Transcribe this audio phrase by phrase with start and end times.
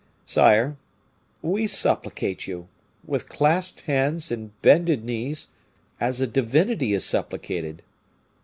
[0.25, 0.77] Sire,
[1.43, 2.67] we supplicate you,
[3.05, 5.49] with clasped hands and bended knees,
[5.99, 7.83] as a divinity is supplicated!